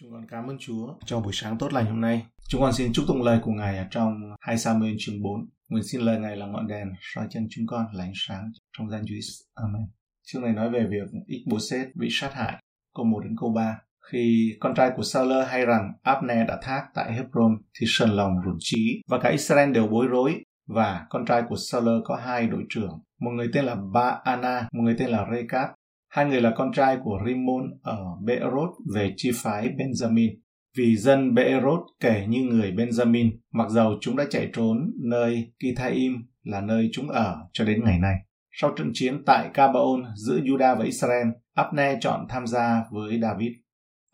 [0.00, 2.26] Chúng con cảm ơn Chúa cho buổi sáng tốt lành hôm nay.
[2.48, 5.48] Chúng con xin chúc tụng lời của Ngài ở trong 2 Samuel chương 4.
[5.68, 8.90] Nguyện xin lời Ngài là ngọn đèn soi chân chúng con là ánh sáng trong
[8.90, 9.82] danh Chúa Amen.
[10.22, 12.62] Chương này nói về việc Ích-bô-sét bị sát hại,
[12.94, 13.78] câu 1 đến câu 3.
[14.12, 18.32] Khi con trai của Saul hay rằng Abner đã thác tại Hebron thì sần lòng
[18.44, 22.46] rủn trí và cả Israel đều bối rối và con trai của Saul có hai
[22.46, 25.68] đội trưởng, một người tên là Ba-ana, một người tên là Rekab.
[26.12, 30.34] Hai người là con trai của Rimon ở Beerot về chi phái Benjamin.
[30.76, 36.12] Vì dân Beerot kể như người Benjamin, mặc dầu chúng đã chạy trốn nơi Kithaim
[36.42, 38.14] là nơi chúng ở cho đến ngày nay.
[38.52, 43.52] Sau trận chiến tại Gabaon giữa Judah và Israel, Abner chọn tham gia với David.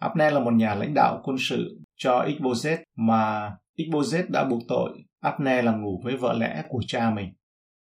[0.00, 4.90] Abner là một nhà lãnh đạo quân sự cho Ichboset mà Ichboset đã buộc tội
[5.20, 7.32] Abner là ngủ với vợ lẽ của cha mình.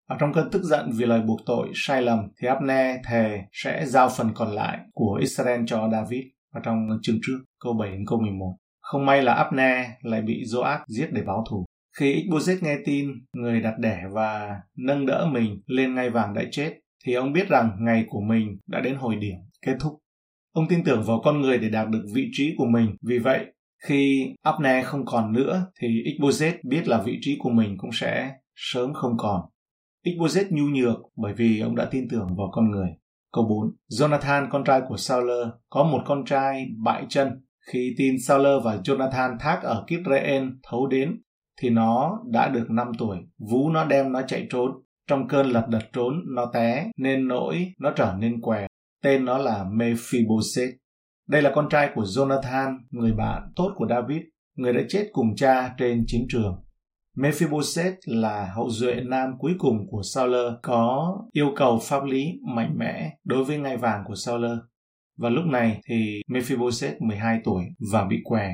[0.08, 3.86] Ở trong cơn tức giận vì lời buộc tội sai lầm thì Abner thề sẽ
[3.86, 8.04] giao phần còn lại của Israel cho David ở trong chương trước câu 7 đến
[8.08, 8.56] câu 11.
[8.82, 11.66] Không may là Abner lại bị Joab giết để báo thù.
[11.99, 16.42] Khi Ichbozet nghe tin người đặt đẻ và nâng đỡ mình lên ngai vàng đã
[16.52, 16.74] chết
[17.05, 19.94] thì ông biết rằng ngày của mình đã đến hồi điểm kết thúc.
[20.54, 22.96] Ông tin tưởng vào con người để đạt được vị trí của mình.
[23.02, 23.46] Vì vậy,
[23.84, 28.32] khi Abner không còn nữa thì Ichbozet biết là vị trí của mình cũng sẽ
[28.55, 29.42] sớm không còn.
[30.08, 32.90] Ishbosheth nhu nhược bởi vì ông đã tin tưởng vào con người.
[33.34, 33.76] Câu 4.
[33.90, 35.32] Jonathan, con trai của Saul,
[35.70, 37.44] có một con trai bại chân.
[37.72, 41.22] Khi tin Saul và Jonathan thác ở Kipreen thấu đến,
[41.62, 43.18] thì nó đã được 5 tuổi.
[43.38, 44.72] Vú nó đem nó chạy trốn.
[45.08, 48.68] Trong cơn lật đật trốn, nó té, nên nỗi nó trở nên què.
[49.04, 50.74] Tên nó là Mephibosheth.
[51.27, 54.21] Đây là con trai của Jonathan, người bạn tốt của David,
[54.55, 56.64] người đã chết cùng cha trên chiến trường.
[57.18, 62.74] Mephibosheth là hậu duệ nam cuối cùng của Saul có yêu cầu pháp lý mạnh
[62.77, 64.46] mẽ đối với ngai vàng của Saul.
[65.18, 68.53] Và lúc này thì Mephibosheth 12 tuổi và bị què.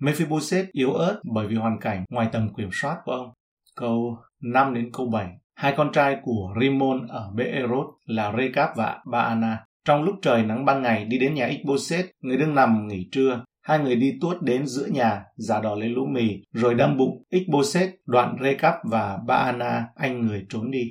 [0.00, 3.30] Mephibosheth yếu ớt bởi vì hoàn cảnh ngoài tầm kiểm soát của ông.
[3.76, 5.28] Câu 5 đến câu 7.
[5.54, 9.64] Hai con trai của Rimon ở Beerot là Rekab và Baana.
[9.84, 13.44] Trong lúc trời nắng ban ngày đi đến nhà Ichboset, người đang nằm nghỉ trưa,
[13.62, 17.22] hai người đi tuốt đến giữa nhà, giả đò lấy lũ mì, rồi đâm bụng
[17.30, 20.90] Ichboset đoạn recap và Baana anh người trốn đi.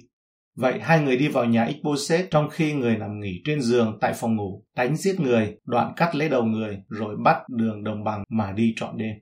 [0.55, 4.13] Vậy hai người đi vào nhà Ichboset trong khi người nằm nghỉ trên giường tại
[4.13, 8.23] phòng ngủ, đánh giết người, đoạn cắt lấy đầu người, rồi bắt đường đồng bằng
[8.29, 9.15] mà đi trọn đêm.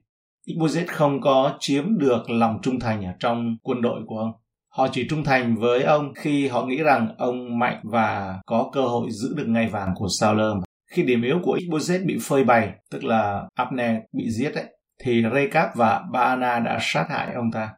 [0.46, 4.32] Ichboset không có chiếm được lòng trung thành ở trong quân đội của ông.
[4.68, 8.80] Họ chỉ trung thành với ông khi họ nghĩ rằng ông mạnh và có cơ
[8.80, 10.52] hội giữ được ngai vàng của Sauler
[10.90, 14.64] khi điểm yếu của Ichbozet bị phơi bày, tức là Abner bị giết ấy,
[15.04, 17.70] thì Rekab và Baana đã sát hại ông ta.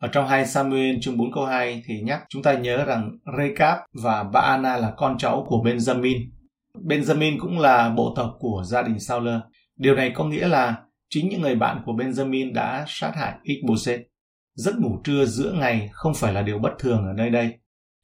[0.00, 3.78] Ở trong 2 Samuel chương 4 câu 2 thì nhắc chúng ta nhớ rằng Rekab
[4.02, 6.28] và Baana là con cháu của Benjamin.
[6.74, 9.28] Benjamin cũng là bộ tộc của gia đình Saul.
[9.76, 10.76] Điều này có nghĩa là
[11.10, 14.00] chính những người bạn của Benjamin đã sát hại Ishbosheth.
[14.54, 17.58] Giấc ngủ trưa giữa ngày không phải là điều bất thường ở nơi đây,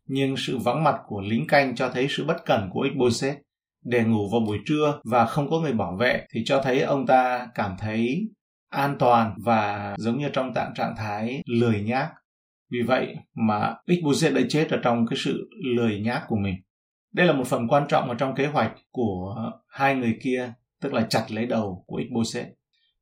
[0.08, 3.36] nhưng sự vắng mặt của lính canh cho thấy sự bất cẩn của Iboset.
[3.84, 7.06] Để ngủ vào buổi trưa và không có người bảo vệ thì cho thấy ông
[7.06, 8.28] ta cảm thấy
[8.70, 12.10] an toàn và giống như trong tạng trạng thái lười nhác.
[12.70, 16.54] Vì vậy mà Ibuzet đã chết ở trong cái sự lười nhác của mình.
[17.12, 19.36] Đây là một phần quan trọng ở trong kế hoạch của
[19.68, 22.44] hai người kia, tức là chặt lấy đầu của Ibuzet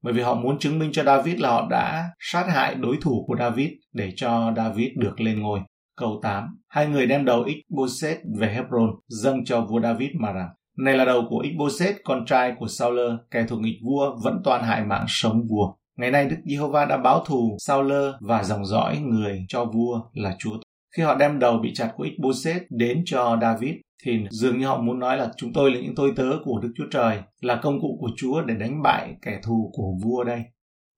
[0.03, 3.25] bởi vì họ muốn chứng minh cho David là họ đã sát hại đối thủ
[3.26, 5.60] của David để cho David được lên ngôi.
[5.97, 6.59] Câu 8.
[6.69, 10.49] Hai người đem đầu Ibuzet về Hebron dâng cho vua David mà rằng
[10.84, 14.65] này là đầu của Iboset, con trai của Sauler, kẻ thù nghịch vua vẫn toàn
[14.65, 15.75] hại mạng sống vua.
[15.98, 20.37] Ngày nay Đức Giê-hô-va đã báo thù Sauler và dòng dõi người cho vua là
[20.38, 20.59] Chúa.
[20.97, 24.81] Khi họ đem đầu bị chặt của Iboset đến cho David, thì dường như họ
[24.81, 27.81] muốn nói là chúng tôi là những tôi tớ của Đức Chúa Trời, là công
[27.81, 30.43] cụ của Chúa để đánh bại kẻ thù của vua đây.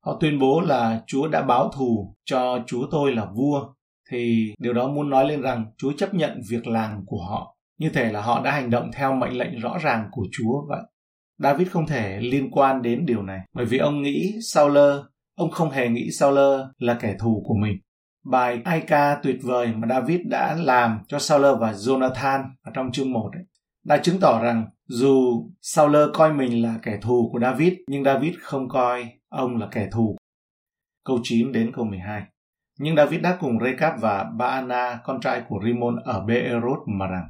[0.05, 3.66] Họ tuyên bố là Chúa đã báo thù cho Chúa tôi là vua,
[4.11, 7.56] thì điều đó muốn nói lên rằng Chúa chấp nhận việc làm của họ.
[7.79, 10.83] Như thể là họ đã hành động theo mệnh lệnh rõ ràng của Chúa vậy.
[11.39, 14.78] David không thể liên quan đến điều này, bởi vì ông nghĩ Saul,
[15.37, 16.39] ông không hề nghĩ Saul
[16.78, 17.78] là kẻ thù của mình
[18.25, 22.93] bài ai ca tuyệt vời mà David đã làm cho Saul và Jonathan ở trong
[22.93, 23.45] chương 1 ấy,
[23.84, 28.34] đã chứng tỏ rằng dù Saul coi mình là kẻ thù của David nhưng David
[28.41, 30.16] không coi ông là kẻ thù.
[31.04, 32.22] Câu 9 đến câu 12.
[32.78, 37.28] Nhưng David đã cùng Rekab và Baana, con trai của Rimon ở Beerot mà rằng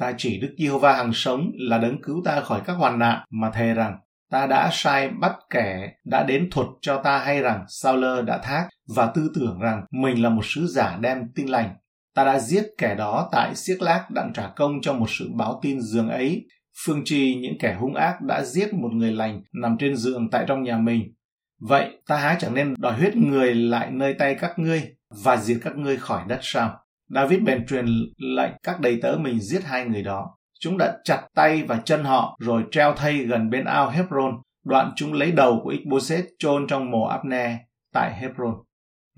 [0.00, 3.50] Ta chỉ Đức Giê-hô-va hàng sống là đấng cứu ta khỏi các hoàn nạn, mà
[3.50, 3.98] thề rằng,
[4.30, 8.68] ta đã sai bắt kẻ đã đến thuật cho ta hay rằng Saul đã thác
[8.96, 11.74] và tư tưởng rằng mình là một sứ giả đem tin lành.
[12.14, 15.60] Ta đã giết kẻ đó tại Siếc Lác đặng trả công cho một sự báo
[15.62, 16.46] tin giường ấy.
[16.84, 20.44] phương trì những kẻ hung ác, đã giết một người lành nằm trên giường tại
[20.48, 21.14] trong nhà mình.
[21.60, 24.82] Vậy ta há chẳng nên đòi huyết người lại nơi tay các ngươi
[25.24, 26.79] và diệt các ngươi khỏi đất sao?
[27.14, 27.86] David bèn truyền
[28.16, 30.36] lệnh các đầy tớ mình giết hai người đó.
[30.60, 34.34] Chúng đã chặt tay và chân họ, rồi treo thây gần bên ao Hebron.
[34.64, 37.56] Đoạn chúng lấy đầu của Ichboset chôn trong mồ Abner
[37.92, 38.54] tại Hebron.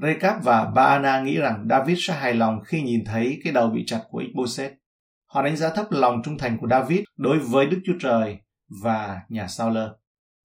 [0.03, 3.85] Recap và Baana nghĩ rằng David sẽ hài lòng khi nhìn thấy cái đầu bị
[3.87, 4.73] chặt của Ichboset.
[5.27, 8.39] Họ đánh giá thấp lòng trung thành của David đối với Đức Chúa Trời
[8.83, 9.75] và nhà Sao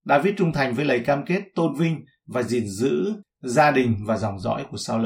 [0.05, 4.17] David trung thành với lời cam kết tôn vinh và gìn giữ gia đình và
[4.17, 4.99] dòng dõi của Sao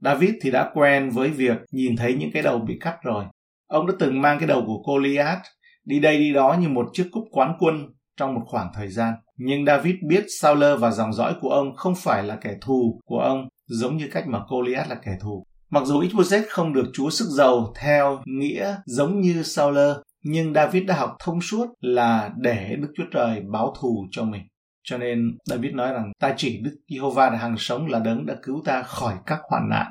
[0.00, 3.24] David thì đã quen với việc nhìn thấy những cái đầu bị cắt rồi.
[3.68, 5.42] Ông đã từng mang cái đầu của Goliath
[5.84, 7.86] đi đây đi đó như một chiếc cúp quán quân
[8.16, 9.14] trong một khoảng thời gian.
[9.36, 13.18] Nhưng David biết Saul và dòng dõi của ông không phải là kẻ thù của
[13.18, 15.44] ông giống như cách mà Goliath là kẻ thù.
[15.70, 19.78] Mặc dù Ishbosheth không được Chúa sức giàu theo nghĩa giống như Saul,
[20.24, 24.42] nhưng David đã học thông suốt là để Đức Chúa Trời báo thù cho mình.
[24.90, 28.36] Cho nên David nói rằng ta chỉ Đức Giê-hô-va là hàng sống là đấng đã
[28.42, 29.86] cứu ta khỏi các hoạn nạn.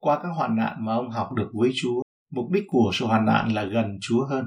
[0.00, 2.02] Qua các hoạn nạn mà ông học được với Chúa,
[2.32, 4.44] mục đích của sự hoạn nạn là gần Chúa hơn.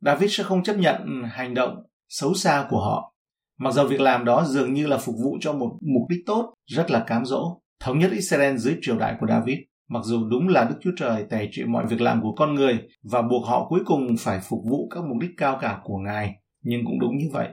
[0.00, 1.76] David sẽ không chấp nhận hành động
[2.08, 3.14] xấu xa của họ.
[3.58, 6.54] Mặc dù việc làm đó dường như là phục vụ cho một mục đích tốt,
[6.66, 7.60] rất là cám dỗ.
[7.80, 9.58] Thống nhất Israel dưới triều đại của David.
[9.88, 12.78] Mặc dù đúng là Đức Chúa Trời tẩy trị mọi việc làm của con người
[13.02, 16.32] và buộc họ cuối cùng phải phục vụ các mục đích cao cả của Ngài,
[16.62, 17.48] nhưng cũng đúng như vậy.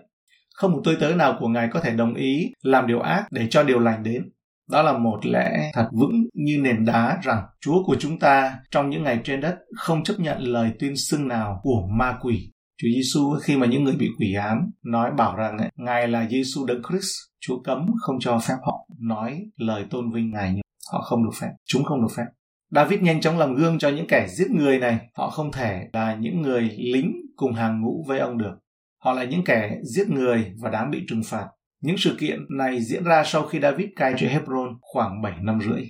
[0.59, 3.47] Không một tôi tớ nào của Ngài có thể đồng ý làm điều ác để
[3.49, 4.29] cho điều lành đến.
[4.71, 8.89] Đó là một lẽ thật vững như nền đá rằng Chúa của chúng ta trong
[8.89, 12.51] những ngày trên đất không chấp nhận lời tuyên xưng nào của ma quỷ.
[12.81, 16.65] Chúa Giêsu khi mà những người bị quỷ ám nói bảo rằng Ngài là Giêsu
[16.65, 20.61] đấng Christ, Chúa cấm không cho phép họ nói lời tôn vinh Ngài như
[20.91, 22.25] họ không được phép, chúng không được phép.
[22.71, 26.15] David nhanh chóng làm gương cho những kẻ giết người này, họ không thể là
[26.15, 28.55] những người lính cùng hàng ngũ với ông được.
[29.03, 31.47] Họ là những kẻ giết người và đáng bị trừng phạt.
[31.81, 35.59] Những sự kiện này diễn ra sau khi David cai trị Hebron khoảng 7 năm
[35.61, 35.83] rưỡi.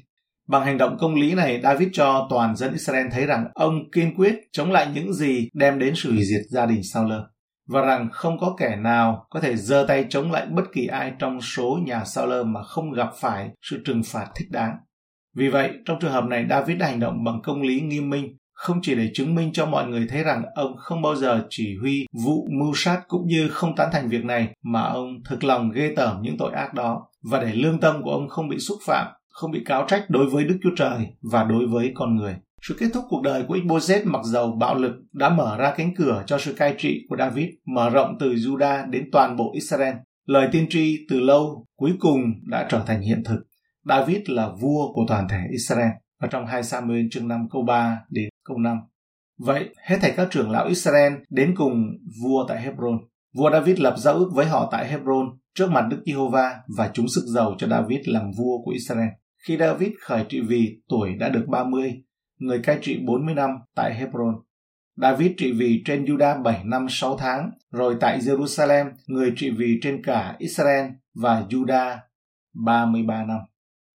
[0.48, 4.16] Bằng hành động công lý này, David cho toàn dân Israel thấy rằng ông kiên
[4.16, 7.14] quyết chống lại những gì đem đến sự hủy diệt gia đình Saul
[7.70, 11.14] và rằng không có kẻ nào có thể giơ tay chống lại bất kỳ ai
[11.20, 14.78] trong số nhà Saul mà không gặp phải sự trừng phạt thích đáng.
[15.36, 18.38] Vì vậy, trong trường hợp này David đã hành động bằng công lý nghiêm minh
[18.60, 21.78] không chỉ để chứng minh cho mọi người thấy rằng ông không bao giờ chỉ
[21.82, 25.72] huy vụ mưu sát cũng như không tán thành việc này mà ông thực lòng
[25.72, 28.78] ghê tởm những tội ác đó và để lương tâm của ông không bị xúc
[28.86, 32.36] phạm, không bị cáo trách đối với Đức Chúa Trời và đối với con người.
[32.62, 35.96] Sự kết thúc cuộc đời của Iboset mặc dầu bạo lực đã mở ra cánh
[35.96, 39.96] cửa cho sự cai trị của David, mở rộng từ Judah đến toàn bộ Israel.
[40.26, 43.40] Lời tiên tri từ lâu cuối cùng đã trở thành hiện thực.
[43.86, 45.90] David là vua của toàn thể Israel
[46.20, 48.78] và trong 2 Samuel chương 5 câu 3 đến câu 5.
[49.38, 53.00] Vậy, hết thảy các trưởng lão Israel đến cùng vua tại Hebron.
[53.34, 57.08] Vua David lập giao ước với họ tại Hebron trước mặt Đức Giê-hô-va và chúng
[57.08, 59.10] sức giàu cho David làm vua của Israel.
[59.48, 62.04] Khi David khởi trị vì tuổi đã được 30,
[62.38, 64.36] người cai trị 40 năm tại Hebron.
[64.96, 69.80] David trị vì trên Judah 7 năm 6 tháng, rồi tại Jerusalem, người trị vì
[69.82, 71.98] trên cả Israel và Judah
[72.54, 73.40] 33 năm.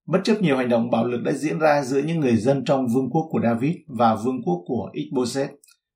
[0.07, 2.87] Bất chấp nhiều hành động bạo lực đã diễn ra giữa những người dân trong
[2.95, 5.51] vương quốc của David và vương quốc của Ishbosheth,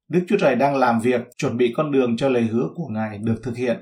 [0.08, 3.19] Đức Chúa Trời đang làm việc chuẩn bị con đường cho lời hứa của Ngài
[3.19, 3.76] được thực hiện.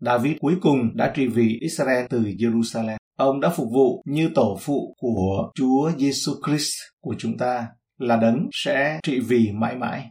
[0.00, 2.96] David cuối cùng đã trị vì Israel từ Jerusalem.
[3.16, 7.68] Ông đã phục vụ như tổ phụ của Chúa Giêsu Christ của chúng ta
[7.98, 10.10] là đấng sẽ trị vì mãi mãi.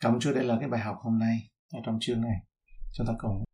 [0.00, 1.36] Cảm ơn Chúa đây là cái bài học hôm nay
[1.74, 2.36] ở trong chương này.
[2.92, 3.44] Chúng ta cùng